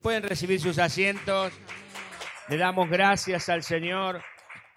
[0.00, 1.52] Pueden recibir sus asientos.
[2.48, 4.22] Le damos gracias al Señor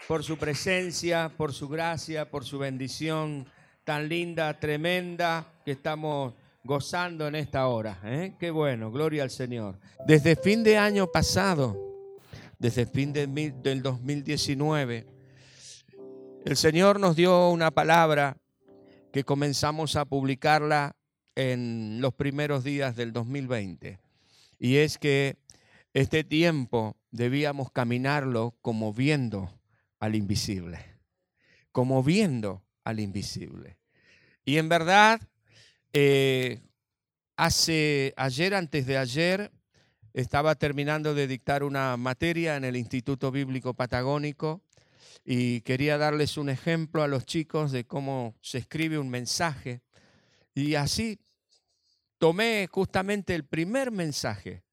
[0.08, 3.46] por su presencia, por su gracia, por su bendición
[3.84, 8.00] tan linda, tremenda que estamos gozando en esta hora.
[8.04, 8.34] ¿eh?
[8.40, 9.80] Qué bueno, gloria al Señor.
[10.08, 11.78] Desde fin de año pasado,
[12.58, 15.06] desde fin del 2019,
[16.46, 18.38] el Señor nos dio una palabra
[19.14, 20.96] que comenzamos a publicarla
[21.36, 24.00] en los primeros días del 2020
[24.62, 25.38] y es que
[25.92, 29.52] este tiempo debíamos caminarlo como viendo
[30.00, 30.78] al invisible,
[31.72, 33.80] como viendo al invisible.
[34.46, 35.20] Y en verdad,
[35.94, 36.62] eh,
[37.38, 39.52] hace ayer, antes de ayer,
[40.14, 44.62] estaba terminando de dictar una materia en el Instituto Bíblico Patagónico
[45.26, 49.82] y quería darles un ejemplo a los chicos de cómo se escribe un mensaje.
[50.54, 51.20] Y así
[52.22, 54.64] tomé justamente el primer mensaje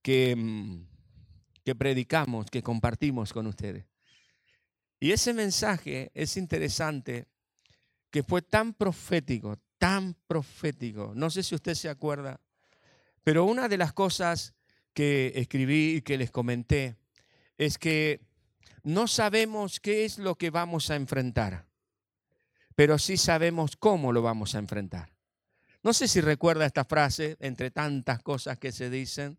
[0.00, 0.86] que, mm,
[1.64, 3.84] que predicamos, que compartimos con ustedes.
[5.00, 7.26] Y ese mensaje es interesante,
[8.12, 11.10] que fue tan profético, tan profético.
[11.16, 12.40] No sé si usted se acuerda,
[13.24, 14.54] pero una de las cosas
[14.92, 16.94] que escribí y que les comenté
[17.58, 18.20] es que
[18.84, 21.66] no sabemos qué es lo que vamos a enfrentar,
[22.76, 25.13] pero sí sabemos cómo lo vamos a enfrentar.
[25.84, 29.38] No sé si recuerda esta frase, entre tantas cosas que se dicen.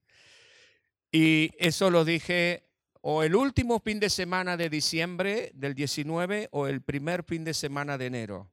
[1.12, 2.70] Y eso lo dije
[3.02, 7.56] o el último fin de semana de diciembre del 19 o el primer fin de
[7.56, 8.52] semana de enero.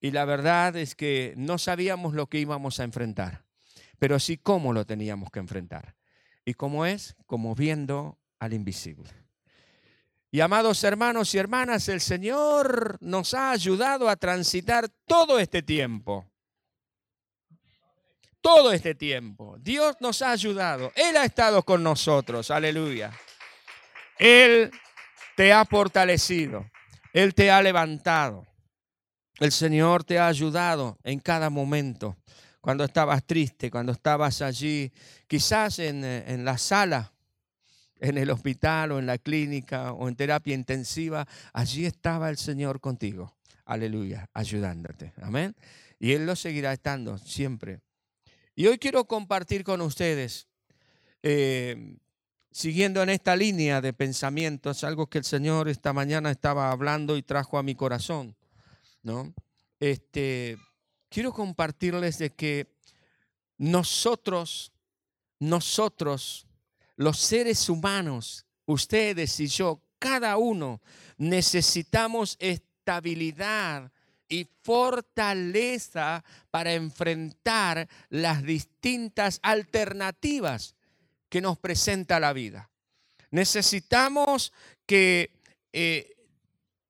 [0.00, 3.44] Y la verdad es que no sabíamos lo que íbamos a enfrentar,
[4.00, 5.94] pero sí cómo lo teníamos que enfrentar.
[6.44, 7.14] ¿Y cómo es?
[7.26, 9.08] Como viendo al invisible.
[10.32, 16.31] Y amados hermanos y hermanas, el Señor nos ha ayudado a transitar todo este tiempo
[18.42, 19.56] todo este tiempo.
[19.60, 20.92] Dios nos ha ayudado.
[20.94, 22.50] Él ha estado con nosotros.
[22.50, 23.10] Aleluya.
[24.18, 24.70] Él
[25.36, 26.68] te ha fortalecido.
[27.14, 28.46] Él te ha levantado.
[29.38, 32.16] El Señor te ha ayudado en cada momento.
[32.60, 34.92] Cuando estabas triste, cuando estabas allí,
[35.26, 37.12] quizás en, en la sala,
[37.98, 42.80] en el hospital o en la clínica o en terapia intensiva, allí estaba el Señor
[42.80, 43.34] contigo.
[43.64, 45.12] Aleluya, ayudándote.
[45.22, 45.56] Amén.
[45.98, 47.80] Y Él lo seguirá estando siempre
[48.62, 50.46] y hoy quiero compartir con ustedes,
[51.24, 51.96] eh,
[52.52, 57.24] siguiendo en esta línea de pensamientos, algo que el Señor esta mañana estaba hablando y
[57.24, 58.36] trajo a mi corazón.
[59.02, 59.34] ¿no?
[59.80, 60.58] Este,
[61.08, 62.72] quiero compartirles de que
[63.58, 64.70] nosotros,
[65.40, 66.46] nosotros,
[66.94, 70.80] los seres humanos, ustedes y yo, cada uno,
[71.18, 73.90] necesitamos estabilidad
[74.32, 80.74] y fortaleza para enfrentar las distintas alternativas
[81.28, 82.70] que nos presenta la vida.
[83.30, 84.54] Necesitamos
[84.86, 86.16] que eh,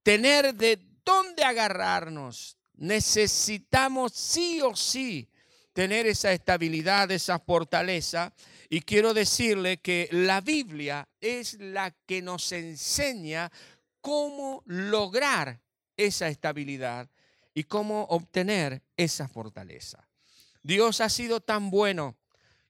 [0.04, 2.58] tener de dónde agarrarnos.
[2.74, 5.28] Necesitamos sí o sí
[5.72, 8.32] tener esa estabilidad, esa fortaleza.
[8.68, 13.50] Y quiero decirle que la Biblia es la que nos enseña
[14.00, 15.60] cómo lograr
[15.96, 17.08] esa estabilidad
[17.54, 20.08] y cómo obtener esa fortaleza.
[20.62, 22.16] Dios ha sido tan bueno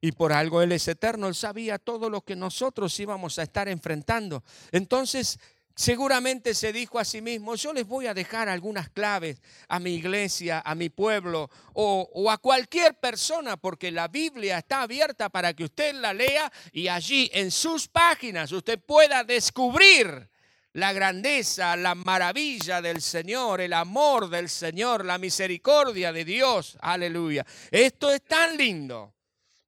[0.00, 1.28] y por algo Él es eterno.
[1.28, 4.42] Él sabía todo lo que nosotros íbamos a estar enfrentando.
[4.72, 5.38] Entonces,
[5.76, 9.94] seguramente se dijo a sí mismo, yo les voy a dejar algunas claves a mi
[9.94, 15.54] iglesia, a mi pueblo o, o, a cualquier persona, porque la Biblia está abierta para
[15.54, 20.31] que usted la lea y allí en sus páginas usted pueda descubrir
[20.74, 26.78] la grandeza, la maravilla del Señor, el amor del Señor, la misericordia de Dios.
[26.80, 27.44] Aleluya.
[27.70, 29.14] Esto es tan lindo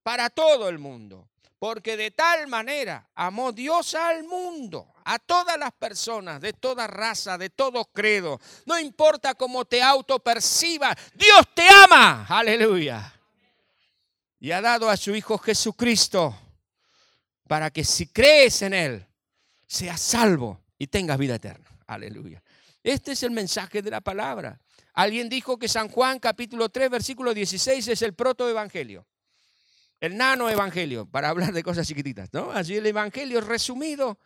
[0.03, 1.29] para todo el mundo,
[1.59, 7.37] porque de tal manera amó Dios al mundo, a todas las personas, de toda raza,
[7.37, 8.41] de todo credo.
[8.65, 12.27] No importa cómo te autoperciba, Dios te ama.
[12.29, 13.13] Aleluya.
[14.41, 16.39] Y ha dado a su Hijo Jesucristo
[17.47, 19.07] para que si crees en Él,
[19.67, 21.67] seas salvo y tengas vida eterna.
[21.87, 22.43] Aleluya.
[22.83, 24.61] Este es el mensaje de la palabra.
[24.93, 29.07] Alguien dijo que San Juan capítulo 3 versículo 16 es el protoevangelio.
[30.01, 32.51] El nano evangelio, para hablar de cosas chiquititas, ¿no?
[32.51, 34.19] Así el evangelio resumido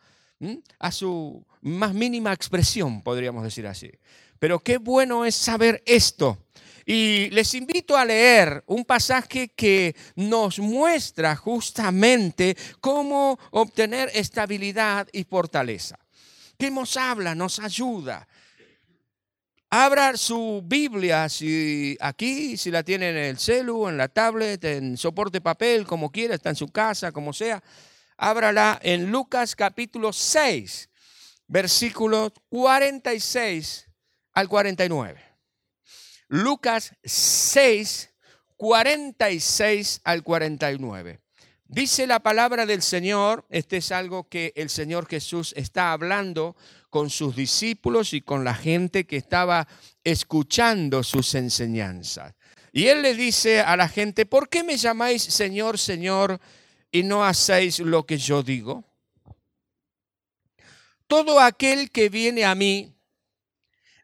[0.77, 3.91] a su más mínima expresión, podríamos decir así.
[4.39, 6.45] Pero qué bueno es saber esto.
[6.85, 15.23] Y les invito a leer un pasaje que nos muestra justamente cómo obtener estabilidad y
[15.23, 15.99] fortaleza
[16.59, 18.27] que nos habla, nos ayuda.
[19.69, 24.97] Abra su Biblia, si aquí, si la tiene en el celu, en la tablet, en
[24.97, 27.63] soporte papel, como quiera, está en su casa, como sea.
[28.17, 30.89] Ábrala en Lucas capítulo 6,
[31.47, 33.87] versículos 46
[34.33, 35.23] al 49.
[36.27, 38.09] Lucas 6,
[38.57, 41.21] 46 al 49.
[41.71, 46.55] Dice la palabra del Señor, este es algo que el Señor Jesús está hablando
[46.89, 49.67] con sus discípulos y con la gente que estaba
[50.03, 52.33] escuchando sus enseñanzas.
[52.73, 56.41] Y él le dice a la gente, ¿por qué me llamáis Señor, Señor
[56.91, 58.83] y no hacéis lo que yo digo?
[61.05, 62.95] Todo aquel que viene a mí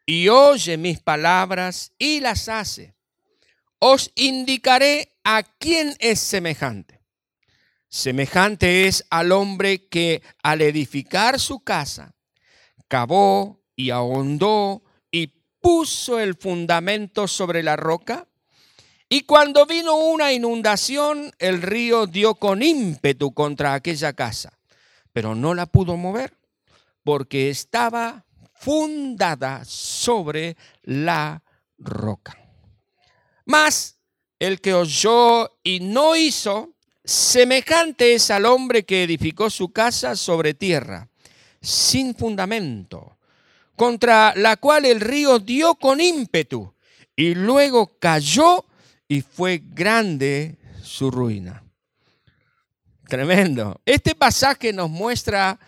[0.05, 2.93] y oye mis palabras y las hace,
[3.79, 6.94] os indicaré a quién es semejante
[7.89, 12.15] Semejante es al hombre que al edificar su casa,
[12.87, 15.27] cavó y ahondó y
[15.61, 18.27] puso el fundamento sobre la roca.
[19.07, 24.57] Y cuando vino una inundación, el río dio con ímpetu contra aquella casa,
[25.13, 26.37] pero no la pudo mover
[27.03, 31.43] porque estaba fundada sobre la
[31.77, 32.35] roca.
[33.45, 33.99] Mas
[34.39, 36.74] el que oyó y no hizo,
[37.05, 41.07] Semejante es al hombre que edificó su casa sobre tierra,
[41.61, 43.19] sin fundamento,
[43.75, 46.73] contra la cual el río dio con ímpetu
[47.15, 48.65] y luego cayó
[49.07, 51.63] y fue grande su ruina.
[53.07, 53.79] Tremendo.
[53.85, 55.59] Este pasaje nos muestra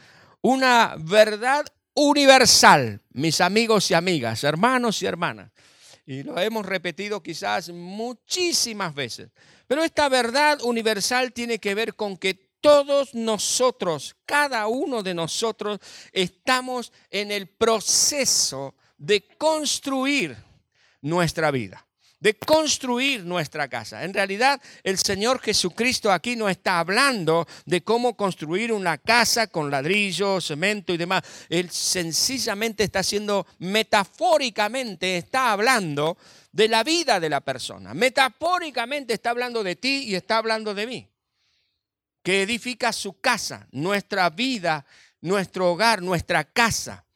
[0.41, 5.51] una verdad universal, mis amigos y amigas, hermanos y hermanas.
[6.07, 9.29] Y lo hemos repetido quizás muchísimas veces.
[9.67, 15.79] Pero esta verdad universal tiene que ver con que todos nosotros, cada uno de nosotros,
[16.11, 20.35] estamos en el proceso de construir
[21.01, 21.86] nuestra vida
[22.19, 24.03] de construir nuestra casa.
[24.03, 29.69] En realidad, el Señor Jesucristo aquí no está hablando de cómo construir una casa con
[29.69, 31.23] ladrillo, cemento y demás.
[31.49, 36.17] Él sencillamente está haciendo, metafóricamente, está hablando
[36.51, 37.93] de la vida de la persona.
[37.93, 41.07] Metafóricamente está hablando de ti y está hablando de mí.
[42.23, 44.85] Que edifica su casa, nuestra vida,
[45.21, 47.06] nuestro hogar, nuestra casa.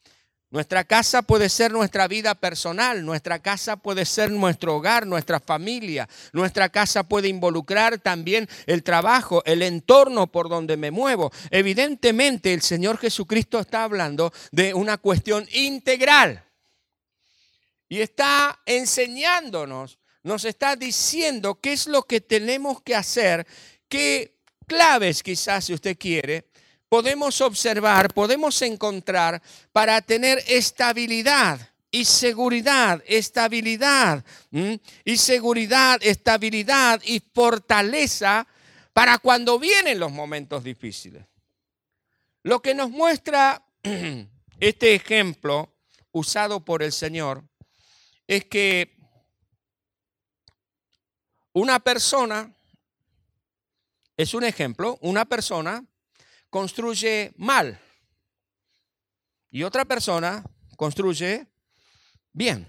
[0.52, 6.06] Nuestra casa puede ser nuestra vida personal, nuestra casa puede ser nuestro hogar, nuestra familia,
[6.34, 11.32] nuestra casa puede involucrar también el trabajo, el entorno por donde me muevo.
[11.50, 16.44] Evidentemente el Señor Jesucristo está hablando de una cuestión integral.
[17.88, 23.46] Y está enseñándonos, nos está diciendo qué es lo que tenemos que hacer,
[23.88, 26.51] qué claves quizás si usted quiere,
[26.92, 29.40] podemos observar, podemos encontrar
[29.72, 31.58] para tener estabilidad
[31.90, 34.22] y seguridad, estabilidad
[35.02, 38.46] y seguridad, estabilidad y fortaleza
[38.92, 41.24] para cuando vienen los momentos difíciles.
[42.42, 43.64] Lo que nos muestra
[44.60, 45.72] este ejemplo
[46.10, 47.42] usado por el Señor
[48.26, 48.98] es que
[51.54, 52.54] una persona,
[54.14, 55.86] es un ejemplo, una persona
[56.52, 57.80] construye mal
[59.50, 60.44] y otra persona
[60.76, 61.46] construye
[62.30, 62.66] bien.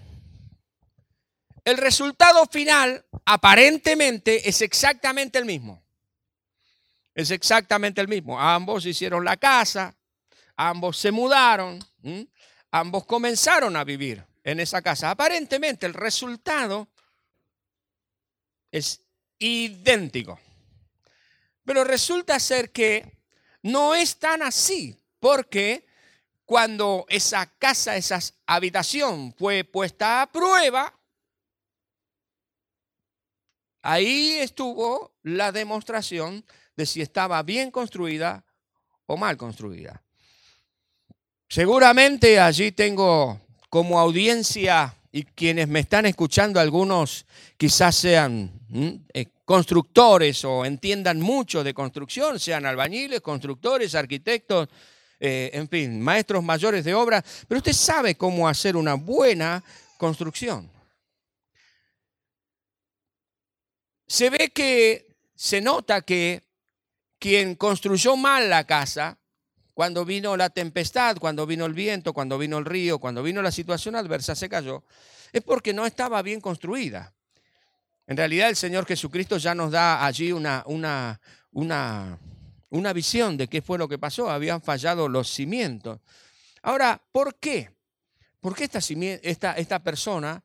[1.62, 5.84] El resultado final aparentemente es exactamente el mismo.
[7.14, 8.40] Es exactamente el mismo.
[8.40, 9.94] Ambos hicieron la casa,
[10.56, 11.78] ambos se mudaron,
[12.70, 15.10] ambos comenzaron a vivir en esa casa.
[15.10, 16.88] Aparentemente el resultado
[18.72, 19.02] es
[19.38, 20.40] idéntico.
[21.66, 23.13] Pero resulta ser que
[23.64, 25.86] no es tan así, porque
[26.44, 30.92] cuando esa casa, esa habitación fue puesta a prueba,
[33.80, 36.44] ahí estuvo la demostración
[36.76, 38.44] de si estaba bien construida
[39.06, 40.02] o mal construida.
[41.48, 43.40] Seguramente allí tengo
[43.70, 47.24] como audiencia y quienes me están escuchando, algunos
[47.56, 48.50] quizás sean
[49.12, 54.68] eh, constructores o entiendan mucho de construcción, sean albañiles, constructores, arquitectos,
[55.20, 59.62] eh, en fin, maestros mayores de obra, pero usted sabe cómo hacer una buena
[59.98, 60.68] construcción.
[64.08, 66.42] Se ve que, se nota que
[67.20, 69.16] quien construyó mal la casa
[69.74, 73.50] cuando vino la tempestad, cuando vino el viento, cuando vino el río, cuando vino la
[73.50, 74.84] situación adversa, se cayó,
[75.32, 77.12] es porque no estaba bien construida.
[78.06, 81.20] En realidad el Señor Jesucristo ya nos da allí una, una,
[81.52, 82.18] una,
[82.70, 84.30] una visión de qué fue lo que pasó.
[84.30, 86.00] Habían fallado los cimientos.
[86.62, 87.74] Ahora, ¿por qué?
[88.44, 88.78] ¿por qué esta,
[89.22, 90.44] esta, esta persona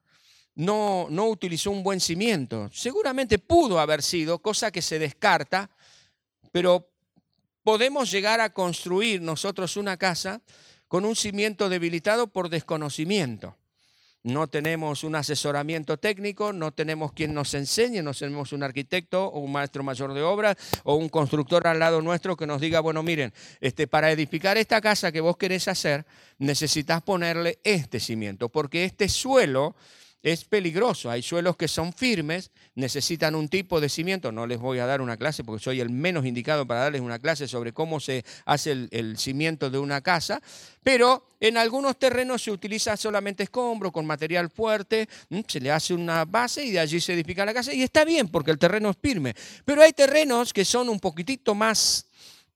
[0.55, 2.69] no, no utilizó un buen cimiento?
[2.71, 5.69] Seguramente pudo haber sido, cosa que se descarta,
[6.53, 6.88] pero
[7.69, 10.41] podemos llegar a construir nosotros una casa
[10.87, 13.57] con un cimiento debilitado por desconocimiento.
[14.23, 19.37] No tenemos un asesoramiento técnico, no tenemos quien nos enseñe, no tenemos un arquitecto o
[19.41, 23.03] un maestro mayor de obras o un constructor al lado nuestro que nos diga, bueno,
[23.03, 26.07] miren, este, para edificar esta casa que vos querés hacer,
[26.39, 29.75] necesitas ponerle este cimiento, porque este suelo
[30.21, 31.09] es peligroso.
[31.09, 34.31] Hay suelos que son firmes, necesitan un tipo de cimiento.
[34.31, 37.19] No les voy a dar una clase porque soy el menos indicado para darles una
[37.19, 40.41] clase sobre cómo se hace el, cimiento de una casa,
[40.83, 45.07] pero en algunos terrenos se utiliza solamente escombro con material fuerte,
[45.47, 48.27] se le hace una base y de allí se edifica la casa y está bien
[48.27, 49.35] porque el terreno es firme.
[49.65, 52.05] Pero hay terrenos que son un poquitito más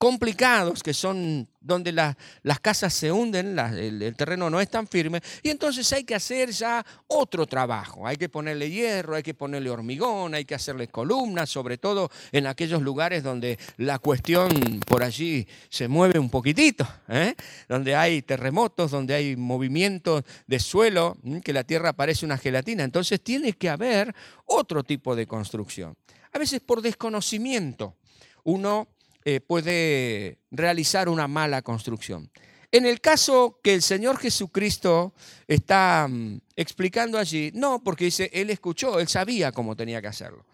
[0.04, 5.50] complicados, que son donde las casas se hunden, el, terreno no es tan firme, y
[5.50, 8.06] entonces hay que hacer ya otro trabajo.
[8.06, 12.48] Hay que ponerle hierro, hay que ponerle hormigón, hay que hacerle columnas, sobre todo en
[12.48, 17.34] aquellos lugares donde la cuestión por allí se mueve un poquitito, ¿eh?
[17.70, 22.84] donde hay terremotos, donde hay movimientos de suelo, que la tierra parece una gelatina.
[22.84, 24.14] Entonces tiene que haber
[24.48, 25.96] otro tipo de construcción.
[26.34, 27.96] A veces por desconocimiento
[28.44, 28.90] uno
[29.26, 32.30] eh, puede realizar una mala construcción.
[32.72, 35.14] En el caso que el Señor Jesucristo
[35.48, 40.46] está mm, explicando allí, no, porque dice, Él escuchó, Él sabía cómo tenía que hacerlo.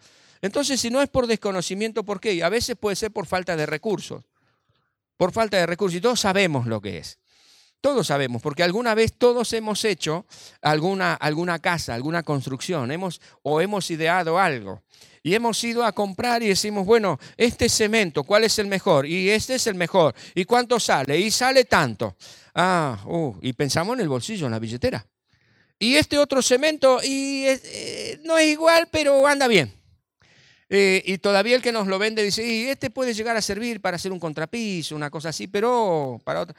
[0.42, 2.42] Entonces, si no es por desconocimiento, ¿por qué?
[2.42, 4.24] A veces puede ser por falta de recursos.
[5.16, 5.96] Por falta de recursos.
[5.96, 7.18] Y todos sabemos lo que es.
[7.80, 10.26] Todos sabemos, porque alguna vez todos hemos hecho
[10.60, 14.82] alguna, alguna casa, alguna construcción, hemos, o hemos ideado algo
[15.22, 19.06] y hemos ido a comprar y decimos, bueno, este cemento, ¿cuál es el mejor?
[19.06, 20.14] Y este es el mejor.
[20.34, 21.18] ¿Y cuánto sale?
[21.18, 22.16] Y sale tanto.
[22.54, 25.06] Ah, uh, y pensamos en el bolsillo, en la billetera.
[25.78, 29.72] Y este otro cemento, y eh, no es igual, pero anda bien.
[30.68, 33.80] Eh, y todavía el que nos lo vende dice, y este puede llegar a servir
[33.80, 36.56] para hacer un contrapiso, una cosa así, pero para otra.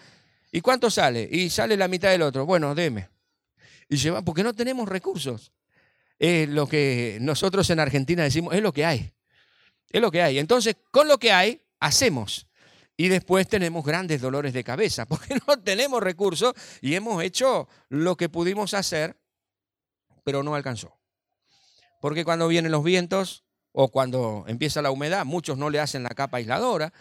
[0.51, 1.27] ¿Y cuánto sale?
[1.31, 2.45] Y sale la mitad del otro.
[2.45, 3.09] Bueno, deme.
[3.89, 5.51] Y lleva, porque no tenemos recursos
[6.21, 9.11] es lo que nosotros en Argentina decimos, es lo que hay.
[9.89, 10.37] Es lo que hay.
[10.37, 12.47] Entonces, con lo que hay, hacemos.
[12.95, 18.17] Y después tenemos grandes dolores de cabeza porque no tenemos recursos y hemos hecho lo
[18.17, 19.19] que pudimos hacer,
[20.23, 20.95] pero no alcanzó.
[21.99, 26.09] Porque cuando vienen los vientos o cuando empieza la humedad, muchos no le hacen la
[26.09, 26.93] capa aisladora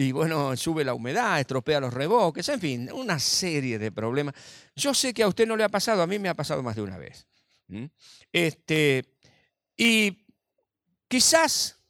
[0.00, 4.32] y bueno, sube la humedad, estropea los reboques, en fin, una serie de problemas.
[4.76, 6.76] Yo sé que a usted no le ha pasado, a mí me ha pasado más
[6.76, 7.26] de una vez.
[8.32, 9.18] Este,
[9.76, 10.24] y
[11.08, 11.80] quizás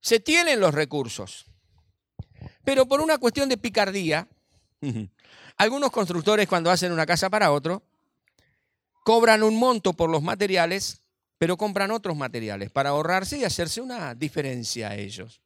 [0.00, 1.44] se tienen los recursos,
[2.64, 4.26] pero por una cuestión de picardía,
[5.58, 7.82] algunos constructores cuando hacen una casa para otro,
[9.04, 11.01] cobran un monto por los materiales,
[11.42, 15.40] pero compran otros materiales para ahorrarse y hacerse una diferencia a ellos.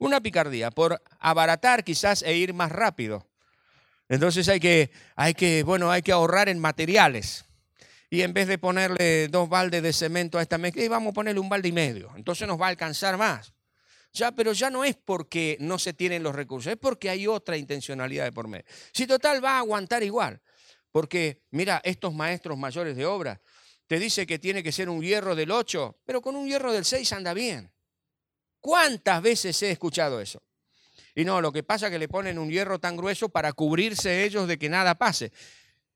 [0.00, 3.28] Una picardía, por abaratar quizás e ir más rápido.
[4.08, 7.44] Entonces hay que, hay que, bueno, hay que ahorrar en materiales
[8.10, 11.38] y en vez de ponerle dos baldes de cemento a esta mezcla, vamos a ponerle
[11.38, 12.10] un balde y medio.
[12.16, 13.52] Entonces nos va a alcanzar más.
[14.12, 17.56] Ya, pero ya no es porque no se tienen los recursos, es porque hay otra
[17.56, 18.64] intencionalidad de por medio.
[18.92, 20.40] Si total va a aguantar igual,
[20.90, 23.40] porque mira, estos maestros mayores de obra
[23.90, 26.84] te dice que tiene que ser un hierro del 8, pero con un hierro del
[26.84, 27.72] 6 anda bien.
[28.60, 30.40] ¿Cuántas veces he escuchado eso?
[31.12, 34.22] Y no, lo que pasa es que le ponen un hierro tan grueso para cubrirse
[34.22, 35.32] ellos de que nada pase.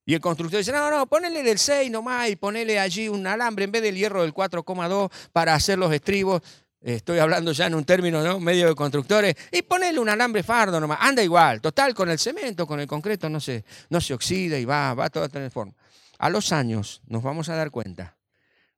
[0.04, 3.66] Y el constructor dice, no, no, ponele del 6 nomás y ponele allí un alambre
[3.66, 6.42] en vez del hierro del 4,2 para hacer los estribos.
[6.80, 8.40] Estoy hablando ya en un término ¿no?
[8.40, 9.36] medio de constructores.
[9.52, 10.98] Y ponele un alambre fardo nomás.
[11.00, 11.60] Anda igual.
[11.60, 15.08] Total, con el cemento, con el concreto, no se, no se oxida y va, va
[15.10, 15.74] todo a tener forma.
[16.18, 18.16] A los años nos vamos a dar cuenta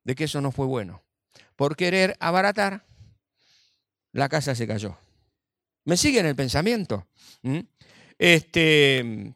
[0.03, 1.03] de que eso no fue bueno.
[1.55, 2.85] Por querer abaratar,
[4.11, 4.97] la casa se cayó.
[5.85, 7.07] ¿Me siguen el pensamiento?
[8.17, 9.35] Este,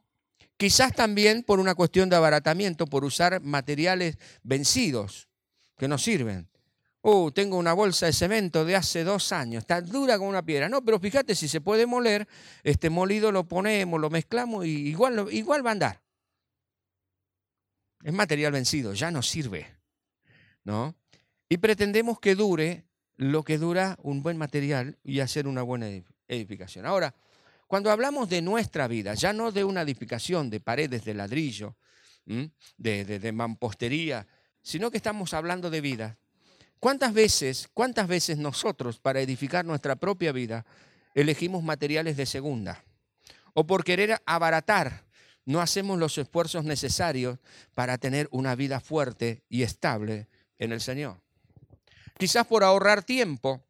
[0.62, 5.28] Quizás también por una cuestión de abaratamiento, por usar materiales vencidos
[5.76, 6.48] que no sirven.
[7.02, 10.70] Oh, tengo una bolsa de cemento de hace dos años, está dura como una piedra.
[10.70, 12.28] No, pero fíjate, si se puede moler,
[12.62, 16.02] este molido lo ponemos, lo mezclamos y igual, igual va a andar.
[18.04, 19.82] Es material vencido, ya no sirve.
[20.64, 20.96] ¿no?
[21.50, 22.86] Y pretendemos que dure
[23.18, 25.88] lo que dura un buen material y hacer una buena
[26.28, 26.86] edificación.
[26.86, 27.14] Ahora,
[27.68, 31.76] cuando hablamos de nuestra vida, ya no de una edificación de paredes de ladrillo,
[32.26, 34.28] de, de, mampostería,
[34.62, 36.18] sino que estamos hablando de vida.
[36.80, 40.66] ¿Cuántas veces, cuántas veces nosotros para edificar nuestra propia vida
[41.14, 42.84] elegimos materiales de segunda?
[43.54, 45.04] O por querer abaratar,
[45.46, 47.40] no hacemos los esfuerzos necesarios
[47.74, 50.28] para tener una vida fuerte y estable
[50.60, 51.20] en el Señor.
[52.18, 53.64] Quizás por ahorrar tiempo,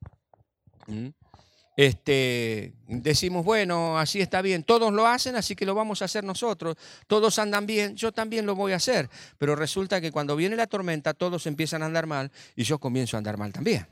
[1.78, 6.24] este, decimos, bueno, así está bien, todos lo hacen, así que lo vamos a hacer
[6.24, 6.76] nosotros,
[7.08, 10.68] todos andan bien, yo también lo voy a hacer, pero resulta que cuando viene la
[10.68, 13.88] tormenta todos empiezan a andar mal y yo comienzo a andar mal también.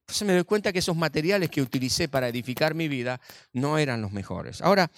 [0.00, 3.20] Entonces me doy cuenta que esos materiales que utilicé para edificar mi vida
[3.52, 4.60] no eran los mejores.
[4.60, 4.90] Ahora,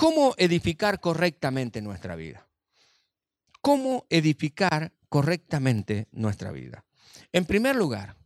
[0.00, 2.48] ¿cómo edificar correctamente nuestra vida?
[3.60, 6.86] ¿Cómo edificar correctamente nuestra vida?
[7.32, 8.16] En primer lugar,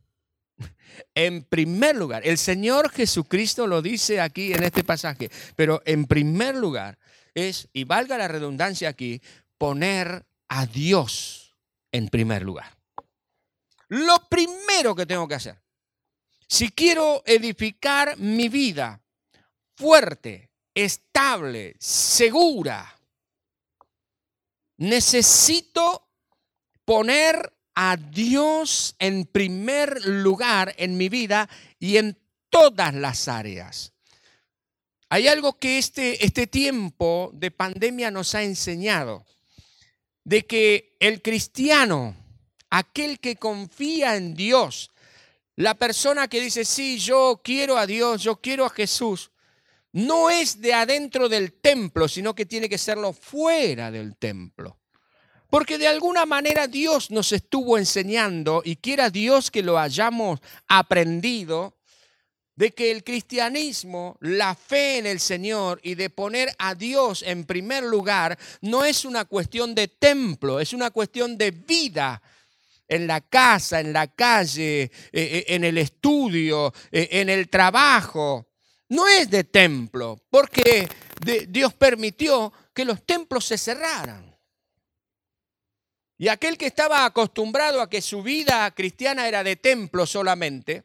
[1.16, 6.54] en primer lugar, el Señor Jesucristo lo dice aquí en este pasaje, pero en primer
[6.54, 6.97] lugar
[7.35, 9.21] es, y valga la redundancia aquí,
[9.59, 11.57] poner a Dios
[11.90, 12.71] en primer lugar.
[13.88, 15.61] Lo primero que tengo que hacer,
[16.47, 19.02] si quiero edificar mi vida
[19.75, 22.99] fuerte, estable, segura,
[24.78, 26.09] necesito
[26.85, 32.19] poner a Dios en primer lugar en mi vida y en
[32.50, 33.93] todas las áreas.
[35.09, 39.25] Hay algo que este, este tiempo de pandemia nos ha enseñado,
[40.25, 42.16] de que el cristiano,
[42.71, 44.90] aquel que confía en Dios,
[45.57, 49.31] la persona que dice, sí, yo quiero a Dios, yo quiero a Jesús,
[49.94, 54.80] no es de adentro del templo, sino que tiene que serlo fuera del templo.
[55.48, 61.76] Porque de alguna manera Dios nos estuvo enseñando, y quiera Dios que lo hayamos aprendido,
[62.56, 67.44] de que el cristianismo, la fe en el Señor y de poner a Dios en
[67.44, 72.20] primer lugar, no es una cuestión de templo, es una cuestión de vida
[72.88, 78.48] en la casa, en la calle, eh, eh, en el estudio, eh, en el trabajo.
[78.94, 80.88] No es de templo, porque
[81.48, 84.38] Dios permitió que los templos se cerraran.
[86.16, 90.84] Y aquel que estaba acostumbrado a que su vida cristiana era de templo solamente,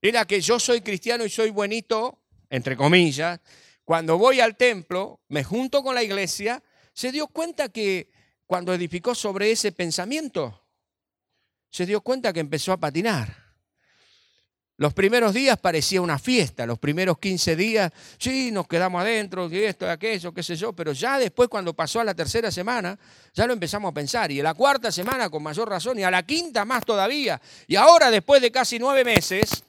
[0.00, 3.40] era que yo soy cristiano y soy buenito, entre comillas,
[3.84, 6.62] cuando voy al templo, me junto con la iglesia,
[6.94, 8.10] se dio cuenta que
[8.46, 10.66] cuando edificó sobre ese pensamiento,
[11.68, 13.41] se dio cuenta que empezó a patinar.
[14.82, 19.62] Los primeros días parecía una fiesta, los primeros 15 días, sí, nos quedamos adentro, y
[19.62, 22.98] esto, y aquello, qué sé yo, pero ya después cuando pasó a la tercera semana,
[23.32, 26.10] ya lo empezamos a pensar, y a la cuarta semana con mayor razón, y a
[26.10, 29.62] la quinta más todavía, y ahora después de casi nueve meses,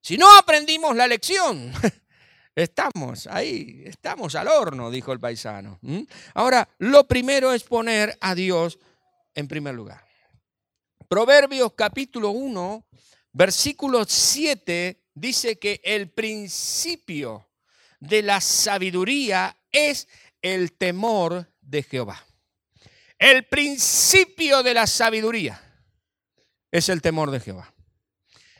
[0.00, 1.70] si no aprendimos la lección,
[2.56, 5.78] estamos ahí, estamos al horno, dijo el paisano.
[6.34, 8.80] Ahora, lo primero es poner a Dios
[9.36, 10.04] en primer lugar.
[11.08, 12.84] Proverbios capítulo 1
[13.38, 17.48] Versículo 7 dice que el principio
[18.00, 20.08] de la sabiduría es
[20.42, 22.20] el temor de Jehová.
[23.16, 25.62] El principio de la sabiduría
[26.72, 27.72] es el temor de Jehová.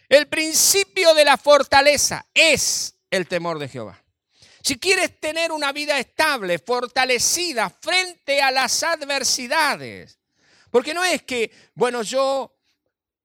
[0.08, 4.00] El principio de la fortaleza es el temor de Jehová.
[4.62, 10.20] Si quieres tener una vida estable, fortalecida frente a las adversidades,
[10.70, 12.57] porque no es que, bueno, yo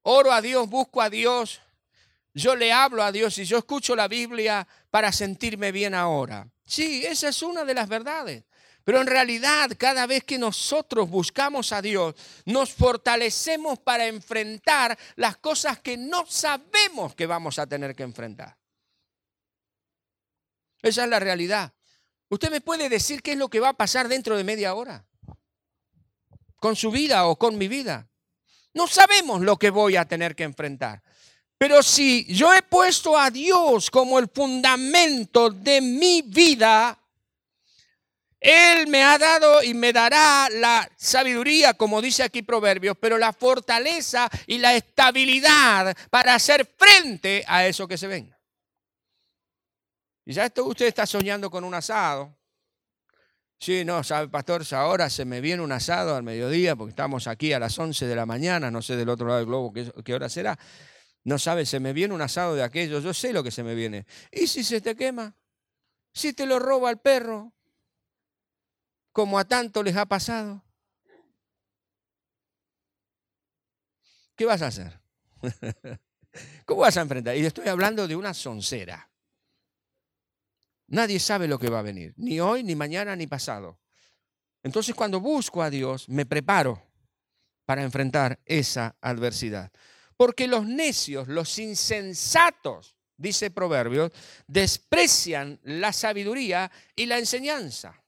[0.03, 1.61] oro a Dios, busco a Dios,
[2.33, 6.49] yo le hablo a Dios y yo escucho la Biblia para sentirme bien ahora.
[6.65, 8.43] Sí, esa es una de las verdades.
[8.83, 15.37] Pero en realidad, cada vez que nosotros buscamos a Dios, nos fortalecemos para enfrentar las
[15.37, 18.57] cosas que no sabemos que vamos a tener que enfrentar.
[20.81, 21.73] Esa es la realidad.
[22.27, 25.05] ¿Usted me puede decir qué es lo que va a pasar dentro de media hora?
[26.57, 28.09] Con su vida o con mi vida.
[28.73, 31.01] No sabemos lo que voy a tener que enfrentar.
[31.57, 36.99] Pero si yo he puesto a Dios como el fundamento de mi vida,
[38.39, 43.31] Él me ha dado y me dará la sabiduría, como dice aquí Proverbios, pero la
[43.31, 48.37] fortaleza y la estabilidad para hacer frente a eso que se venga.
[50.25, 52.35] Y ya esto usted está soñando con un asado,
[53.63, 57.53] Sí, no, sabe, pastor, ahora se me viene un asado al mediodía porque estamos aquí
[57.53, 60.27] a las 11 de la mañana, no sé del otro lado del globo qué, hora
[60.27, 60.59] será.
[61.23, 63.73] No sabe, se me viene un asado de aquello, yo sé lo que se me
[63.73, 64.05] viene.
[64.33, 65.33] ¿Y si se te quema?
[66.11, 67.53] ¿Si te lo roba el perro?
[69.13, 70.61] Como a tanto les ha pasado.
[74.35, 74.99] ¿Qué vas a hacer?
[76.65, 77.37] ¿Cómo vas a enfrentar?
[77.37, 79.09] Y estoy hablando de una soncera.
[80.87, 83.79] Nadie sabe lo que va a venir, ni hoy, ni mañana, ni pasado.
[84.63, 86.81] Entonces cuando busco a Dios, me preparo
[87.65, 89.71] para enfrentar esa adversidad.
[90.17, 94.11] Porque los necios, los insensatos, dice Proverbios,
[94.47, 97.99] desprecian la sabiduría y la enseñanza.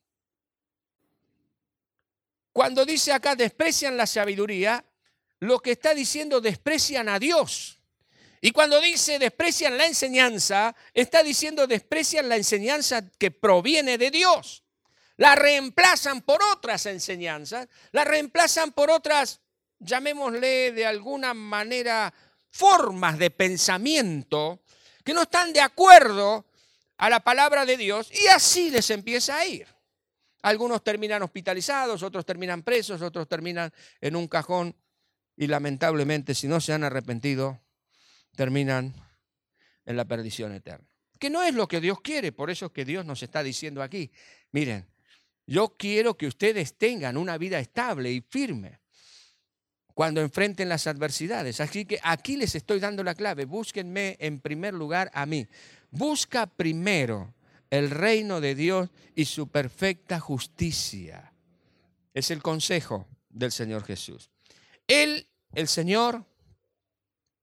[2.51, 4.85] cuando dice acá desprecian la sabiduría,
[5.41, 7.81] lo que está diciendo desprecian a Dios.
[8.45, 14.63] Y cuando dice desprecian la enseñanza, está diciendo desprecian la enseñanza que proviene de Dios.
[15.17, 19.41] La reemplazan por otras enseñanzas, la reemplazan por otras,
[19.79, 22.13] llamémosle de alguna manera,
[22.51, 24.61] formas de pensamiento
[25.03, 26.45] que no están de acuerdo
[26.97, 29.65] a la palabra de Dios y así les empieza a ir.
[30.43, 34.75] Algunos terminan hospitalizados, otros terminan presos, otros terminan en un cajón
[35.35, 37.64] y lamentablemente si no se han arrepentido,
[38.35, 38.93] terminan
[39.85, 40.87] en la perdición eterna.
[41.19, 43.81] Que no es lo que Dios quiere, por eso es que Dios nos está diciendo
[43.81, 44.11] aquí,
[44.51, 44.85] miren,
[45.47, 48.79] yo quiero que ustedes tengan una vida estable y firme
[49.93, 51.61] cuando enfrenten las adversidades.
[51.61, 53.45] Así que aquí les estoy dando la clave.
[53.45, 55.47] Búsquenme en primer lugar a mí.
[55.89, 57.33] Busca primero
[57.69, 61.33] el reino de Dios y su perfecta justicia.
[62.13, 64.29] Es el consejo del Señor Jesús.
[64.87, 66.25] Él, el Señor,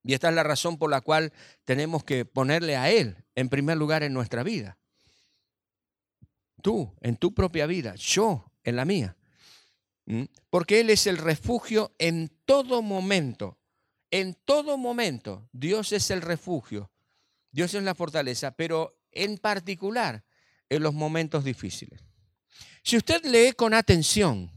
[0.03, 1.31] y esta es la razón por la cual
[1.63, 4.77] tenemos que ponerle a Él en primer lugar en nuestra vida.
[6.61, 9.15] Tú, en tu propia vida, yo, en la mía.
[10.05, 10.23] ¿Mm?
[10.49, 13.57] Porque Él es el refugio en todo momento.
[14.11, 16.91] En todo momento, Dios es el refugio.
[17.51, 20.23] Dios es la fortaleza, pero en particular
[20.69, 22.01] en los momentos difíciles.
[22.83, 24.51] Si usted lee con atención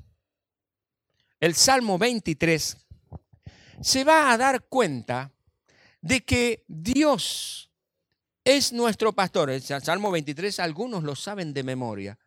[1.39, 2.77] el Salmo 23,
[3.81, 5.33] se va a dar cuenta
[6.07, 7.71] de que Dios
[8.45, 9.51] es nuestro pastor.
[9.51, 12.19] El Salmo 23 algunos lo saben de memoria,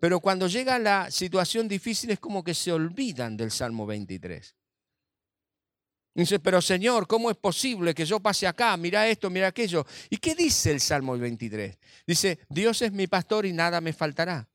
[0.00, 4.56] pero cuando llega la situación difícil es como que se olvidan del Salmo 23.
[6.14, 8.74] Dice, pero Señor, ¿cómo es posible que yo pase acá?
[8.76, 9.86] Mira esto, mira aquello.
[10.08, 11.78] ¿Y qué dice el Salmo 23?
[12.06, 14.48] Dice, Dios es mi pastor y nada me faltará.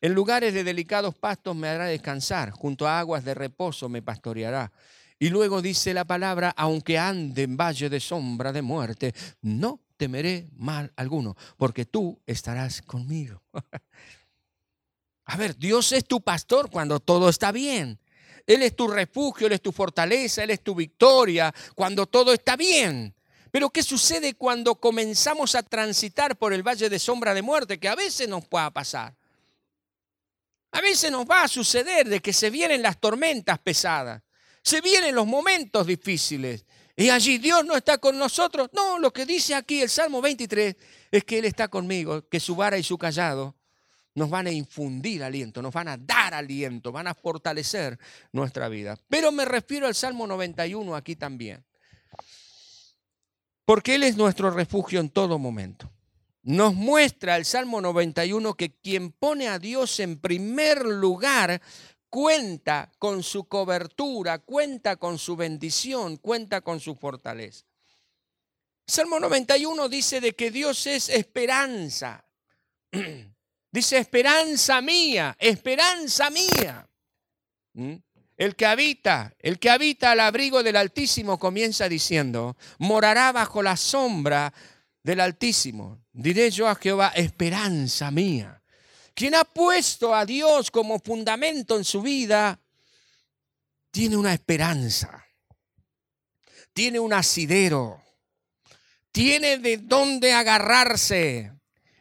[0.00, 4.70] En lugares de delicados pastos me hará descansar, junto a aguas de reposo me pastoreará.
[5.18, 10.48] Y luego dice la palabra, aunque ande en valle de sombra de muerte, no temeré
[10.56, 13.42] mal alguno, porque tú estarás conmigo.
[15.24, 17.98] A ver, Dios es tu pastor cuando todo está bien.
[18.46, 22.56] Él es tu refugio, Él es tu fortaleza, Él es tu victoria, cuando todo está
[22.56, 23.14] bien.
[23.50, 27.80] Pero ¿qué sucede cuando comenzamos a transitar por el valle de sombra de muerte?
[27.80, 29.16] Que a veces nos pueda pasar.
[30.70, 34.22] A veces nos va a suceder de que se vienen las tormentas pesadas,
[34.66, 36.64] se vienen los momentos difíciles.
[36.96, 38.68] Y allí Dios no está con nosotros.
[38.72, 40.74] No, lo que dice aquí el Salmo 23
[41.12, 43.54] es que Él está conmigo, que su vara y su callado
[44.16, 47.96] nos van a infundir aliento, nos van a dar aliento, van a fortalecer
[48.32, 48.98] nuestra vida.
[49.08, 51.64] Pero me refiero al Salmo 91 aquí también.
[53.64, 55.88] Porque Él es nuestro refugio en todo momento.
[56.42, 61.60] Nos muestra el Salmo 91 que quien pone a Dios en primer lugar
[62.08, 67.64] cuenta con su cobertura, cuenta con su bendición, cuenta con su fortaleza.
[68.86, 72.24] Salmo 91 dice de que Dios es esperanza.
[73.72, 76.88] Dice, esperanza mía, esperanza mía.
[77.74, 77.96] ¿Mm?
[78.36, 83.76] El que habita, el que habita al abrigo del Altísimo comienza diciendo, morará bajo la
[83.76, 84.54] sombra
[85.02, 86.06] del Altísimo.
[86.12, 88.62] Diré yo a Jehová, esperanza mía.
[89.16, 92.60] Quien ha puesto a Dios como fundamento en su vida,
[93.90, 95.24] tiene una esperanza,
[96.74, 98.02] tiene un asidero,
[99.10, 101.50] tiene de dónde agarrarse.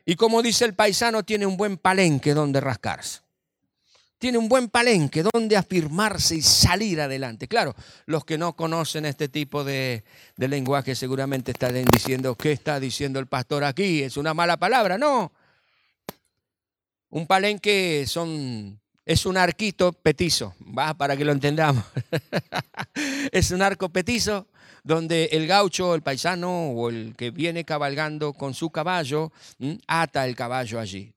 [0.06, 3.22] Y como dice el paisano, tiene un buen palenque donde rascarse.
[4.18, 7.48] Tiene un buen palenque donde afirmarse y salir adelante.
[7.48, 7.76] Claro,
[8.08, 10.04] los que no conocen este tipo de,
[10.36, 14.04] de lenguaje seguramente estarán diciendo, ¿qué está diciendo el pastor aquí?
[14.04, 14.98] ¿Es una mala palabra?
[14.98, 15.32] No.
[17.16, 20.94] Un palenque son, es un arquito petizo, ¿va?
[20.96, 21.86] para que lo entendamos.
[23.32, 24.50] es un arco petizo
[24.84, 29.32] donde el gaucho, el paisano o el que viene cabalgando con su caballo,
[29.88, 31.14] ata el caballo allí,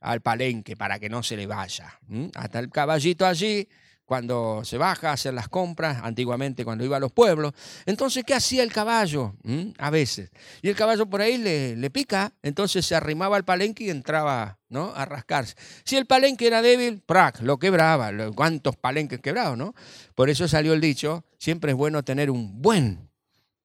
[0.00, 2.00] al palenque, para que no se le vaya.
[2.34, 3.68] Ata el caballito allí,
[4.12, 7.54] cuando se baja a hacer las compras, antiguamente cuando iba a los pueblos.
[7.86, 9.34] Entonces, ¿qué hacía el caballo?
[9.78, 10.30] A veces.
[10.60, 14.58] Y el caballo por ahí le, le, pica, entonces se arrimaba al palenque y entraba
[14.68, 14.92] ¿no?
[14.94, 15.54] a rascarse.
[15.82, 17.40] Si el palenque era débil, ¡prac!
[17.40, 18.10] lo quebraba.
[18.34, 19.56] ¿Cuántos palenques quebrados?
[19.56, 19.74] ¿no?
[20.14, 23.08] Por eso salió el dicho, siempre es bueno tener un buen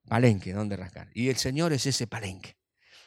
[0.07, 1.09] palenque donde rascar.
[1.13, 2.55] Y el Señor es ese palenque.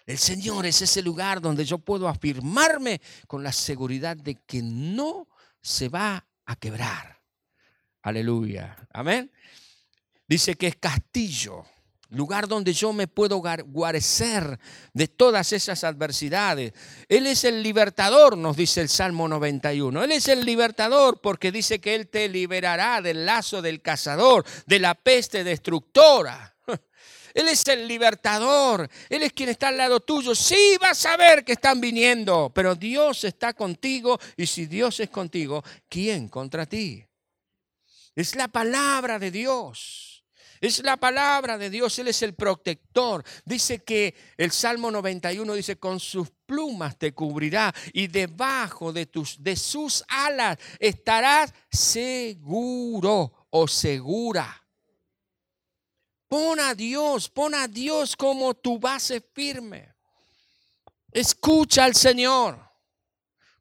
[0.04, 5.26] El Señor es ese lugar donde yo puedo afirmarme con la seguridad de que no
[5.62, 7.19] se va a quebrar.
[8.02, 8.76] Aleluya.
[8.92, 9.30] Amén.
[10.26, 11.64] Dice que es castillo
[12.10, 14.58] lugar donde yo me puedo guarecer
[14.92, 16.72] de todas esas adversidades.
[17.08, 20.04] Él es el libertador, nos dice el Salmo 91.
[20.04, 24.78] Él es el libertador porque dice que Él te liberará del lazo del cazador, de
[24.78, 26.56] la peste destructora.
[27.34, 28.88] Él es el libertador.
[29.08, 30.34] Él es quien está al lado tuyo.
[30.34, 35.10] Sí, vas a ver que están viniendo, pero Dios está contigo y si Dios es
[35.10, 37.04] contigo, ¿quién contra ti?
[38.20, 40.26] Es la palabra de Dios.
[40.60, 43.24] Es la palabra de Dios, Él es el protector.
[43.46, 49.42] Dice que el Salmo 91 dice, con sus plumas te cubrirá y debajo de, tus,
[49.42, 54.66] de sus alas estarás seguro o segura.
[56.28, 59.94] Pon a Dios, pon a Dios como tu base firme.
[61.10, 62.60] Escucha al Señor,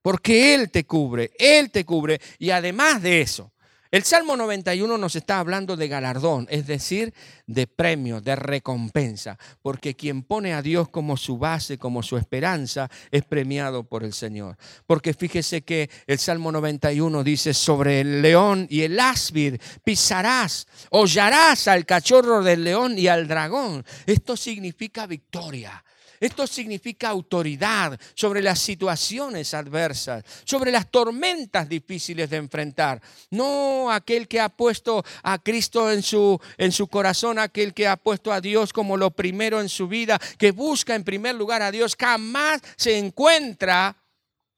[0.01, 2.19] porque Él te cubre, Él te cubre.
[2.37, 3.53] Y además de eso,
[3.91, 7.13] el Salmo 91 nos está hablando de galardón, es decir,
[7.47, 12.89] de premio, de recompensa, porque quien pone a Dios como su base, como su esperanza,
[13.09, 14.57] es premiado por el Señor.
[14.85, 21.67] Porque fíjese que el Salmo 91 dice, sobre el león y el áspid pisarás, hollarás
[21.67, 23.83] al cachorro del león y al dragón.
[24.05, 25.83] Esto significa victoria.
[26.19, 33.01] Esto significa autoridad sobre las situaciones adversas, sobre las tormentas difíciles de enfrentar.
[33.29, 37.95] No aquel que ha puesto a Cristo en su, en su corazón, aquel que ha
[37.95, 41.71] puesto a Dios como lo primero en su vida, que busca en primer lugar a
[41.71, 43.95] Dios, jamás se encuentra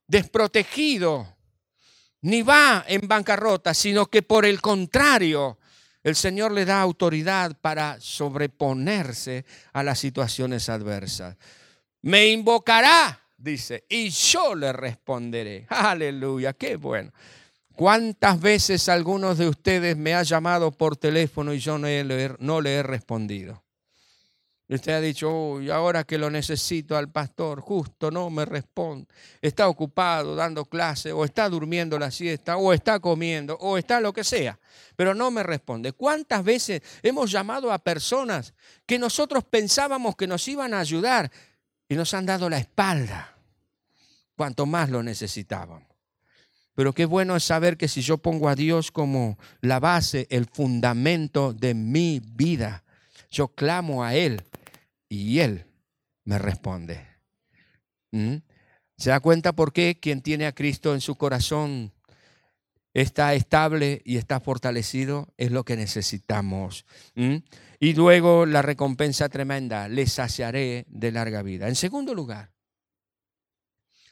[0.07, 1.37] desprotegido,
[2.21, 5.57] ni va en bancarrota, sino que por el contrario,
[6.03, 11.37] el Señor le da autoridad para sobreponerse a las situaciones adversas.
[12.01, 15.67] Me invocará, dice, y yo le responderé.
[15.69, 17.11] Aleluya, qué bueno.
[17.75, 22.83] ¿Cuántas veces algunos de ustedes me ha llamado por teléfono y yo no, le he
[22.83, 23.60] respondido?
[24.75, 29.05] Usted ha dicho, y ahora que lo necesito al pastor, justo no me responde.
[29.41, 34.13] Está ocupado dando clase, o está durmiendo la siesta, o está comiendo, o está lo
[34.13, 34.57] que sea,
[34.95, 35.91] pero no me responde.
[35.91, 38.53] ¿Cuántas veces hemos llamado a personas
[38.85, 41.29] que nosotros pensábamos que nos iban a ayudar
[41.89, 43.35] y nos han dado la espalda,
[44.37, 45.85] cuanto más lo necesitaban?
[46.75, 50.45] Pero qué bueno es saber que si yo pongo a Dios como la base, el
[50.45, 52.85] fundamento de mi vida,
[53.29, 54.41] yo clamo a Él
[55.11, 55.65] y Él
[56.23, 57.05] me responde.
[58.11, 58.37] ¿Mm?
[58.97, 61.91] ¿Se da cuenta por qué quien tiene a Cristo en su corazón
[62.93, 65.33] está estable y está fortalecido?
[65.35, 66.85] Es lo que necesitamos.
[67.15, 67.37] ¿Mm?
[67.81, 71.67] Y luego la recompensa tremenda, le saciaré de larga vida.
[71.67, 72.53] En segundo lugar,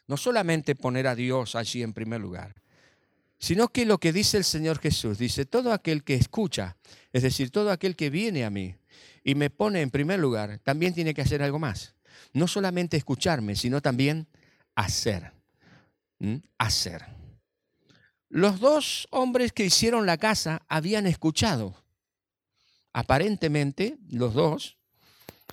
[0.05, 2.55] no solamente poner a Dios allí en primer lugar,
[3.37, 6.75] sino que lo que dice el Señor Jesús, dice, todo aquel que escucha,
[7.13, 8.75] es decir, todo aquel que viene a mí,
[9.23, 11.95] y me pone en primer lugar, también tiene que hacer algo más.
[12.33, 14.27] No solamente escucharme, sino también
[14.75, 15.31] hacer.
[16.19, 16.37] ¿Mm?
[16.57, 17.05] Hacer.
[18.29, 21.75] Los dos hombres que hicieron la casa habían escuchado.
[22.93, 24.77] Aparentemente, los dos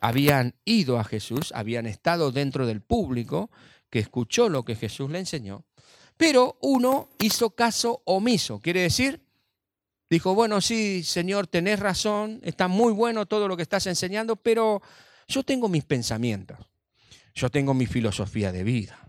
[0.01, 3.51] habían ido a Jesús, habían estado dentro del público
[3.91, 5.65] que escuchó lo que Jesús le enseñó,
[6.17, 9.26] pero uno hizo caso omiso, quiere decir,
[10.09, 14.81] Dijo, bueno, sí, Señor, tenés razón, está muy bueno todo lo que estás enseñando, pero
[15.27, 16.59] yo tengo mis pensamientos,
[17.35, 19.01] yo tengo mi filosofía de vida.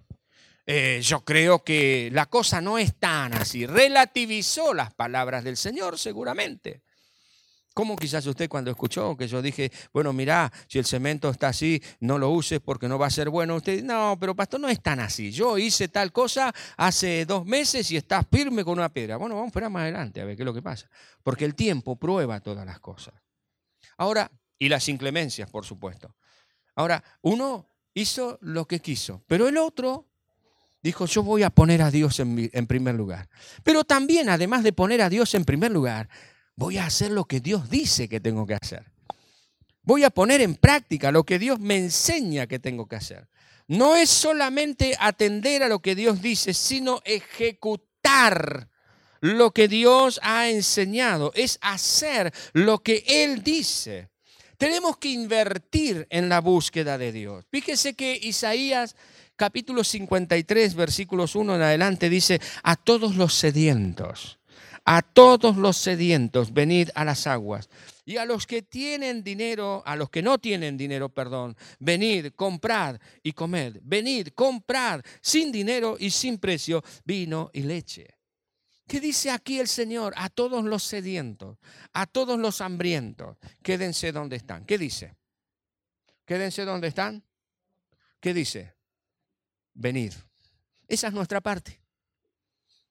[0.66, 3.66] Eh, yo creo que la cosa no es tan así.
[3.66, 6.82] Relativizó las palabras del Señor seguramente.
[7.78, 11.80] ¿Cómo quizás usted cuando escuchó que yo dije, bueno, mira, si el cemento está así,
[12.00, 13.56] no lo uses porque no va a ser bueno?
[13.58, 15.32] Usted, no, pero pastor, no es tan así.
[15.32, 19.18] Yo hice tal cosa hace dos meses y está firme con una piedra.
[19.18, 20.90] Bueno, vamos a esperar más adelante a ver qué es lo que pasa.
[21.22, 23.14] Porque el tiempo prueba todas las cosas.
[23.98, 26.16] Ahora, y las inclemencias, por supuesto.
[26.74, 30.08] Ahora, uno hizo lo que quiso, pero el otro
[30.82, 33.30] dijo, yo voy a poner a Dios en primer lugar.
[33.62, 36.10] Pero también, además de poner a Dios en primer lugar,
[36.58, 38.84] voy a hacer lo que Dios dice que tengo que hacer.
[39.84, 43.30] Voy a poner en práctica lo que Dios me enseña que tengo que hacer.
[43.68, 48.68] No es solamente atender a lo que Dios dice, sino ejecutar
[49.22, 51.32] lo que Dios ha enseñado.
[51.36, 54.10] Es hacer lo que Él dice.
[54.58, 57.46] Tenemos que invertir en la búsqueda de Dios.
[57.52, 58.96] Fíjese que Isaías
[59.36, 64.40] capítulo 53, versículos 1 en adelante dice, a todos los sedientos
[64.90, 67.70] a todos los sedientos, venid a las aguas.
[68.06, 72.98] Y a los que tienen dinero, a los que no tienen dinero, perdón, venid, comprad
[73.22, 73.80] y comed.
[73.84, 78.16] Venid, comprad sin dinero y sin precio vino y leche.
[78.88, 80.14] ¿Qué dice aquí el Señor?
[80.16, 81.58] A todos los sedientos,
[81.92, 84.64] a todos los hambrientos, quédense donde están.
[84.64, 85.16] ¿Qué dice?
[86.26, 87.22] Quédense donde están.
[88.22, 88.74] ¿Qué dice?
[89.74, 90.14] Venid.
[90.88, 91.82] Esa es nuestra parte.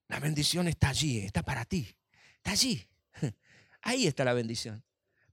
[0.09, 1.97] La bendición está allí, está para ti.
[2.37, 2.87] Está allí.
[3.83, 4.85] Ahí está la bendición.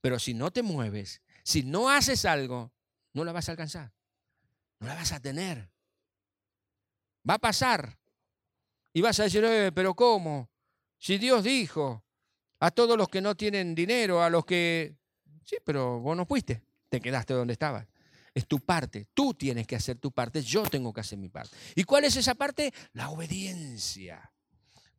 [0.01, 2.73] Pero si no te mueves, si no haces algo,
[3.13, 3.93] no la vas a alcanzar.
[4.79, 5.69] No la vas a tener.
[7.29, 7.97] Va a pasar.
[8.91, 10.49] Y vas a decir, eh, pero ¿cómo?
[10.97, 12.03] Si Dios dijo
[12.59, 14.95] a todos los que no tienen dinero, a los que...
[15.45, 17.88] Sí, pero vos no fuiste, te quedaste donde estabas.
[18.33, 21.55] Es tu parte, tú tienes que hacer tu parte, yo tengo que hacer mi parte.
[21.75, 22.73] ¿Y cuál es esa parte?
[22.93, 24.32] La obediencia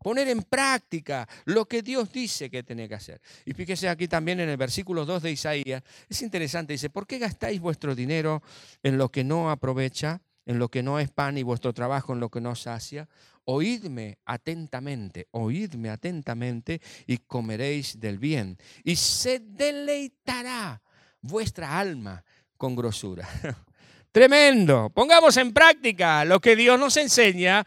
[0.04, 3.22] poner en práctica lo que Dios dice que tiene que hacer.
[3.46, 7.18] Y fíjese aquí también en el versículo 2 de Isaías, es interesante, dice, ¿por qué
[7.18, 8.42] gastáis vuestro dinero
[8.82, 12.20] en lo que no aprovecha, en lo que no es pan y vuestro trabajo en
[12.20, 13.08] lo que no sacia?
[13.46, 18.58] Oídme atentamente, oídme atentamente y comeréis del bien.
[18.84, 20.82] Y se deleitará
[21.22, 22.22] vuestra alma
[22.58, 23.26] con grosura.
[24.12, 24.90] Tremendo.
[24.94, 27.64] Pongamos en práctica lo que Dios nos enseña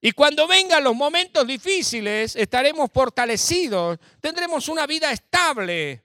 [0.00, 6.04] y cuando vengan los momentos difíciles, estaremos fortalecidos, tendremos una vida estable.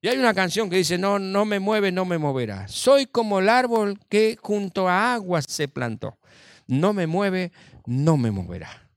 [0.00, 2.66] Y hay una canción que dice, no, no me mueve, no me moverá.
[2.68, 6.18] Soy como el árbol que junto a aguas se plantó.
[6.66, 7.52] No me mueve,
[7.86, 8.90] no me moverá.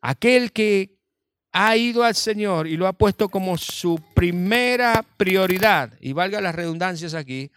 [0.00, 0.96] Aquel que
[1.52, 6.54] ha ido al Señor y lo ha puesto como su primera prioridad, y valga las
[6.54, 7.50] redundancias aquí,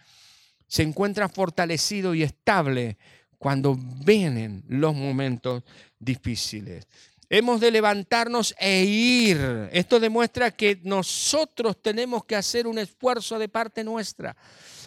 [0.66, 2.96] se encuentra fortalecido y estable
[3.40, 3.74] cuando
[4.04, 5.62] vienen los momentos
[5.98, 6.86] difíciles.
[7.30, 9.70] Hemos de levantarnos e ir.
[9.72, 14.36] Esto demuestra que nosotros tenemos que hacer un esfuerzo de parte nuestra.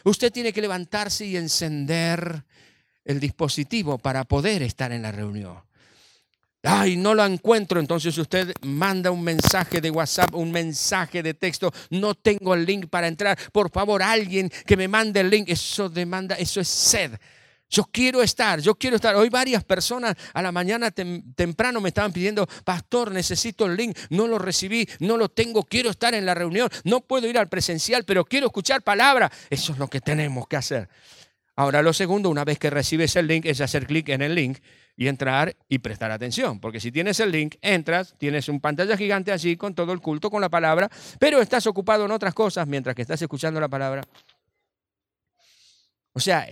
[0.04, 2.44] Usted tiene que levantarse y encender
[3.04, 5.58] el dispositivo para poder estar en la reunión.
[6.62, 7.80] Ay, no lo encuentro.
[7.80, 11.74] Entonces usted manda un mensaje de WhatsApp, un mensaje de texto.
[11.90, 13.36] No tengo el link para entrar.
[13.52, 15.50] Por favor, alguien que me mande el link.
[15.50, 17.14] Eso demanda, eso es sed
[17.74, 19.16] yo quiero estar, yo quiero estar.
[19.16, 24.28] Hoy varias personas a la mañana temprano me estaban pidiendo, pastor, necesito el link, no
[24.28, 28.06] lo recibí, no lo tengo, quiero estar en la reunión, no puedo ir al presencial,
[28.06, 29.32] pero quiero escuchar palabra.
[29.50, 30.88] Eso es lo que tenemos que hacer.
[31.56, 34.60] Ahora lo segundo, una vez que recibes el link, es hacer clic en el link
[34.96, 36.60] y entrar y prestar atención.
[36.60, 40.30] Porque si tienes el link, entras, tienes un pantalla gigante allí con todo el culto,
[40.30, 44.04] con la palabra, pero estás ocupado en otras cosas mientras que estás escuchando la palabra.
[46.14, 46.48] O sea,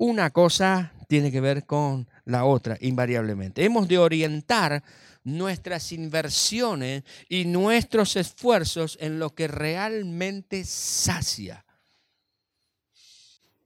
[0.00, 3.62] una cosa tiene que ver con la otra, invariablemente.
[3.62, 4.82] Hemos de orientar
[5.24, 11.66] nuestras inversiones y nuestros esfuerzos en lo que realmente sacia.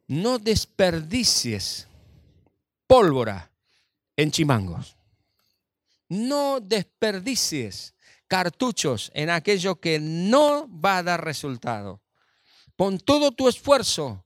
[0.08, 1.86] No desperdicies
[2.88, 3.52] pólvora
[4.16, 4.96] en chimangos.
[6.08, 7.94] No desperdicies
[8.26, 12.02] cartuchos en aquello que no va a dar resultado.
[12.74, 14.24] Pon todo tu esfuerzo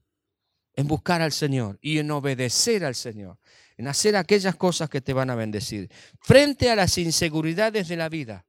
[0.78, 3.36] en buscar al Señor y en obedecer al Señor,
[3.76, 5.90] en hacer aquellas cosas que te van a bendecir.
[6.20, 8.46] Frente a las inseguridades de la vida,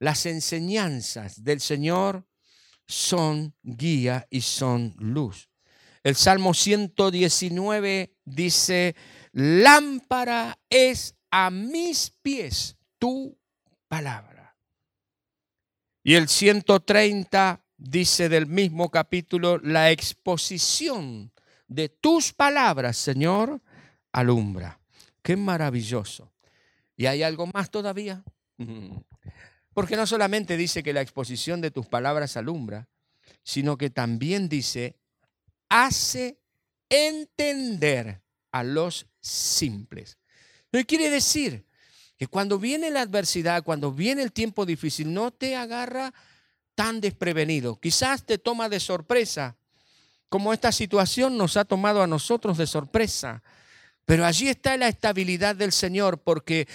[0.00, 2.26] las enseñanzas del Señor
[2.84, 5.48] son guía y son luz.
[6.02, 8.96] El Salmo 119 dice,
[9.30, 13.38] lámpara es a mis pies tu
[13.86, 14.56] palabra.
[16.02, 21.32] Y el 130 dice del mismo capítulo, la exposición
[21.66, 23.60] de tus palabras, Señor,
[24.12, 24.78] alumbra.
[25.22, 26.32] Qué maravilloso.
[26.96, 28.22] ¿Y hay algo más todavía?
[29.74, 32.88] Porque no solamente dice que la exposición de tus palabras alumbra,
[33.42, 34.96] sino que también dice,
[35.68, 36.38] hace
[36.88, 38.20] entender
[38.52, 40.18] a los simples.
[40.72, 41.64] ¿No quiere decir
[42.18, 46.12] que cuando viene la adversidad, cuando viene el tiempo difícil, no te agarra
[46.80, 47.78] tan desprevenido.
[47.78, 49.54] Quizás te toma de sorpresa,
[50.30, 53.42] como esta situación nos ha tomado a nosotros de sorpresa.
[54.06, 56.66] Pero allí está la estabilidad del Señor, porque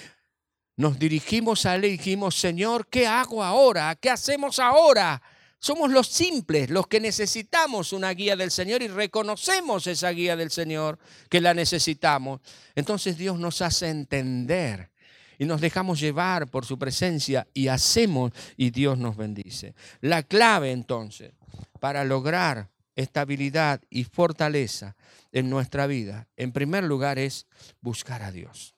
[0.78, 3.96] nos dirigimos a Él y dijimos, Señor, ¿qué hago ahora?
[3.96, 5.24] ¿Qué hacemos ahora?
[5.58, 10.52] Somos los simples, los que necesitamos una guía del Señor y reconocemos esa guía del
[10.52, 11.00] Señor
[11.32, 12.42] que la necesitamos.
[12.76, 14.92] Entonces Dios nos hace entender
[15.38, 19.76] y nos dejamos llevar por su presencia y hacemos y Dios nos bendice.
[20.02, 21.34] La clave entonces
[21.80, 24.96] para lograr estabilidad y fortaleza
[25.32, 27.46] en nuestra vida, en primer lugar es
[27.82, 28.76] buscar a Dios.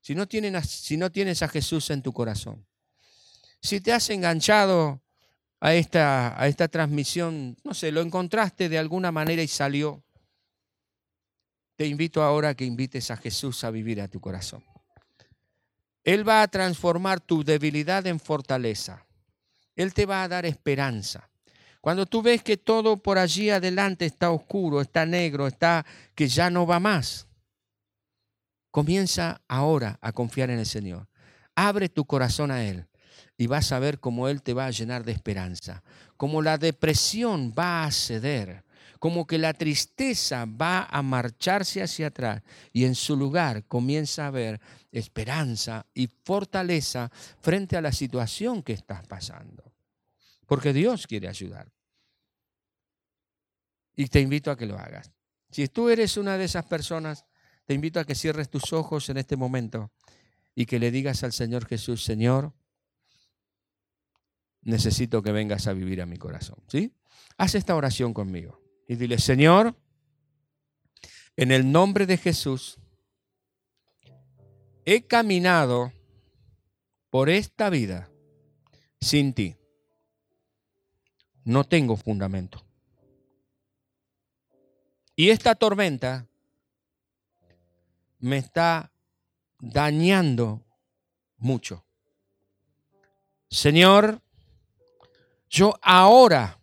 [0.00, 2.66] Si no, tienes, si no tienes a Jesús en tu corazón,
[3.60, 5.02] si te has enganchado
[5.60, 10.04] a esta, a esta transmisión, no sé, lo encontraste de alguna manera y salió,
[11.76, 14.62] te invito ahora a que invites a Jesús a vivir a tu corazón.
[16.04, 19.04] Él va a transformar tu debilidad en fortaleza.
[19.74, 21.28] Él te va a dar esperanza.
[21.80, 25.84] Cuando tú ves que todo por allí adelante está oscuro, está negro, está
[26.14, 27.26] que ya no va más,
[28.70, 31.08] comienza ahora a confiar en el Señor.
[31.54, 32.86] Abre tu corazón a Él
[33.36, 35.82] y vas a ver cómo Él te va a llenar de esperanza,
[36.16, 38.64] cómo la depresión va a ceder,
[39.04, 42.42] como que la tristeza va a marcharse hacia atrás
[42.72, 44.58] y en su lugar comienza a haber
[44.90, 47.10] esperanza y fortaleza
[47.42, 49.74] frente a la situación que estás pasando.
[50.46, 51.70] Porque Dios quiere ayudar.
[53.94, 55.12] Y te invito a que lo hagas.
[55.50, 57.26] Si tú eres una de esas personas,
[57.66, 59.92] te invito a que cierres tus ojos en este momento
[60.54, 62.54] y que le digas al Señor Jesús, Señor,
[64.62, 66.56] necesito que vengas a vivir a mi corazón.
[66.68, 66.94] ¿Sí?
[67.36, 69.74] Haz esta oración conmigo y dile, Señor,
[71.36, 72.78] en el nombre de Jesús,
[74.84, 75.92] he caminado
[77.10, 78.10] por esta vida
[79.00, 79.56] sin ti.
[81.44, 82.64] No tengo fundamento.
[85.16, 86.26] Y esta tormenta
[88.18, 88.90] me está
[89.60, 90.64] dañando
[91.36, 91.84] mucho.
[93.48, 94.20] Señor,
[95.48, 96.58] yo ahora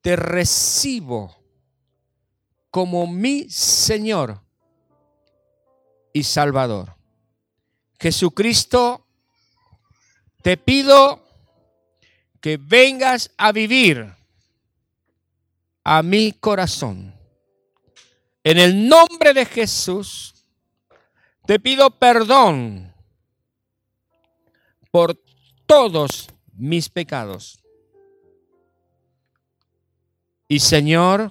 [0.00, 1.36] te recibo
[2.70, 4.40] como mi Señor
[6.12, 6.94] y Salvador.
[7.98, 9.06] Jesucristo,
[10.42, 11.26] te pido
[12.40, 14.14] que vengas a vivir
[15.82, 17.14] a mi corazón.
[18.44, 20.34] En el nombre de Jesús,
[21.46, 22.94] te pido perdón
[24.90, 25.20] por
[25.66, 27.58] todos mis pecados.
[30.48, 31.30] Y Señor,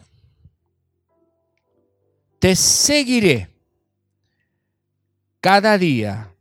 [2.40, 3.50] te seguiré
[5.42, 6.32] cada día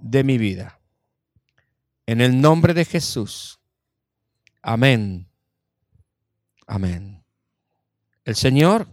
[0.00, 0.80] de mi vida.
[2.06, 3.60] En el nombre de Jesús.
[4.62, 5.28] Amén.
[6.66, 7.22] Amén.
[8.24, 8.88] El Señor,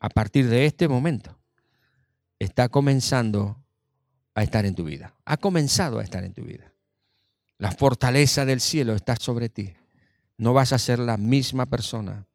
[0.00, 1.38] a partir de este momento,
[2.38, 3.62] está comenzando
[4.34, 5.14] a estar en tu vida.
[5.26, 6.72] Ha comenzado a estar en tu vida.
[7.58, 9.74] La fortaleza del cielo está sobre ti.
[10.38, 12.26] No vas a ser la misma persona.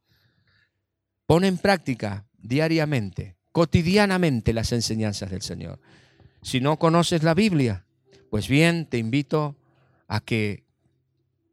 [1.26, 5.80] Pon en práctica diariamente, cotidianamente las enseñanzas del Señor.
[6.42, 7.86] Si no conoces la Biblia,
[8.30, 9.56] pues bien, te invito
[10.08, 10.66] a que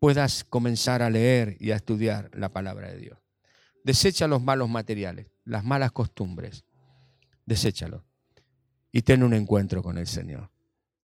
[0.01, 3.19] puedas comenzar a leer y a estudiar la palabra de Dios.
[3.85, 6.65] Desecha los malos materiales, las malas costumbres.
[7.47, 8.05] Deséchalo
[8.93, 10.51] y ten un encuentro con el Señor.